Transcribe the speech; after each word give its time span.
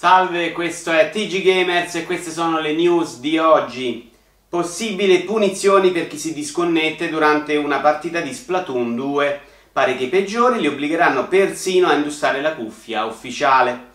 Salve, 0.00 0.52
questo 0.52 0.92
è 0.92 1.10
TG 1.10 1.42
Gamers 1.42 1.96
e 1.96 2.04
queste 2.04 2.30
sono 2.30 2.60
le 2.60 2.72
news 2.72 3.18
di 3.18 3.36
oggi. 3.36 4.08
Possibili 4.48 5.24
punizioni 5.24 5.90
per 5.90 6.06
chi 6.06 6.16
si 6.16 6.32
disconnette 6.32 7.08
durante 7.08 7.56
una 7.56 7.80
partita 7.80 8.20
di 8.20 8.32
Splatoon 8.32 8.94
2. 8.94 9.40
Pare 9.72 9.96
che 9.96 10.04
i 10.04 10.08
peggiori 10.08 10.60
li 10.60 10.68
obbligheranno 10.68 11.26
persino 11.26 11.88
a 11.88 11.94
indossare 11.94 12.40
la 12.40 12.54
cuffia 12.54 13.06
ufficiale. 13.06 13.86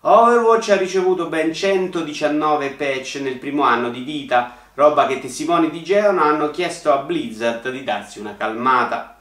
Overwatch 0.00 0.70
ha 0.70 0.76
ricevuto 0.78 1.26
ben 1.26 1.52
119 1.52 2.70
patch 2.70 3.20
nel 3.20 3.36
primo 3.36 3.64
anno 3.64 3.90
di 3.90 4.00
vita, 4.00 4.56
roba 4.72 5.06
che 5.06 5.20
testimoni 5.20 5.68
di 5.68 5.82
Geon 5.82 6.18
hanno 6.18 6.50
chiesto 6.50 6.94
a 6.94 7.02
Blizzard 7.02 7.68
di 7.68 7.84
darsi 7.84 8.20
una 8.20 8.36
calmata. 8.38 9.18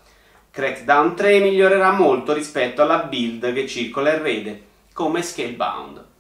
Crackdown 0.50 1.14
3 1.14 1.40
migliorerà 1.42 1.92
molto 1.92 2.32
rispetto 2.32 2.82
alla 2.82 3.00
build 3.00 3.52
che 3.52 3.68
circola 3.68 4.14
in 4.14 4.22
rete, 4.22 4.64
come 4.94 5.22
Scalebound. 5.24 6.11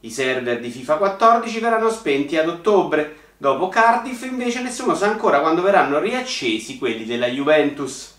I 0.00 0.10
server 0.10 0.60
di 0.60 0.70
FIFA 0.70 0.94
14 0.94 1.58
verranno 1.58 1.90
spenti 1.90 2.36
ad 2.36 2.48
ottobre, 2.48 3.16
dopo 3.36 3.68
Cardiff 3.68 4.22
invece 4.22 4.62
nessuno 4.62 4.94
sa 4.94 5.06
ancora 5.06 5.40
quando 5.40 5.60
verranno 5.60 5.98
riaccesi 5.98 6.78
quelli 6.78 7.04
della 7.04 7.26
Juventus. 7.26 8.14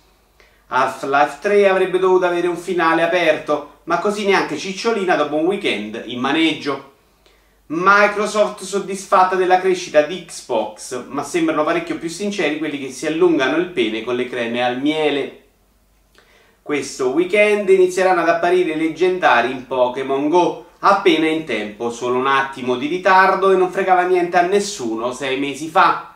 Half-Life 0.68 1.38
3 1.40 1.70
avrebbe 1.70 1.98
dovuto 1.98 2.26
avere 2.26 2.48
un 2.48 2.58
finale 2.58 3.02
aperto, 3.02 3.80
ma 3.86 4.00
così 4.00 4.26
neanche 4.26 4.58
Cicciolina 4.58 5.16
dopo 5.16 5.36
un 5.36 5.46
weekend 5.46 6.04
in 6.08 6.20
maneggio. 6.20 6.96
Microsoft 7.68 8.64
soddisfatta 8.64 9.36
della 9.36 9.62
crescita 9.62 10.02
di 10.02 10.26
Xbox, 10.26 11.06
ma 11.08 11.23
sembrano 11.23 11.64
parecchio 11.64 11.98
più 11.98 12.09
sinceri 12.09 12.58
quelli 12.58 12.78
che 12.78 12.92
si 12.92 13.08
allungano 13.08 13.56
il 13.56 13.68
pene 13.68 14.04
con 14.04 14.16
le 14.16 14.28
creme 14.28 14.66
al 14.66 14.82
miele. 14.82 15.44
Questo 16.62 17.09
weekend 17.12 17.70
inizieranno 17.70 18.22
ad 18.22 18.30
apparire 18.30 18.75
leggendari 18.75 19.52
in 19.52 19.66
Pokémon 19.66 20.28
Go, 20.28 20.69
appena 20.80 21.27
in 21.27 21.45
tempo, 21.45 21.91
solo 21.91 22.17
un 22.17 22.27
attimo 22.27 22.75
di 22.75 22.88
ritardo 22.88 23.52
e 23.52 23.55
non 23.55 23.72
fregava 23.72 24.03
niente 24.03 24.38
a 24.38 24.44
nessuno 24.44 25.11
sei 25.11 25.39
mesi 25.39 25.67
fa. 25.67 26.13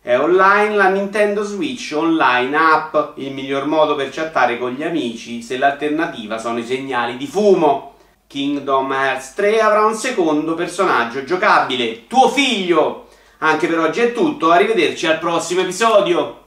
È 0.00 0.18
online 0.18 0.74
la 0.74 0.88
Nintendo 0.88 1.44
Switch 1.44 1.92
Online 1.94 2.56
App, 2.56 3.18
il 3.18 3.32
miglior 3.32 3.66
modo 3.66 3.94
per 3.94 4.10
chattare 4.10 4.58
con 4.58 4.72
gli 4.72 4.82
amici 4.82 5.42
se 5.42 5.58
l'alternativa 5.58 6.38
sono 6.38 6.58
i 6.58 6.64
segnali 6.64 7.16
di 7.16 7.26
fumo. 7.26 7.94
Kingdom 8.26 8.90
Hearts 8.90 9.34
3 9.34 9.60
avrà 9.60 9.84
un 9.84 9.94
secondo 9.94 10.54
personaggio 10.54 11.22
giocabile, 11.22 12.06
tuo 12.06 12.28
figlio! 12.30 13.08
Anche 13.38 13.66
per 13.66 13.78
oggi 13.78 14.00
è 14.00 14.12
tutto, 14.12 14.50
arrivederci 14.50 15.06
al 15.06 15.18
prossimo 15.18 15.60
episodio! 15.60 16.41